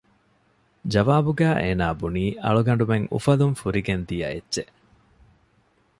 [0.93, 4.73] ޖަވާބުގައި އޭނާބުނީ އަޅުގަނޑުމެން އުފަލުން ފުރިގެން ދިޔައެއްޗެއް